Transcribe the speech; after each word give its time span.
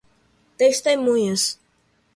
testemunhas 0.57 1.61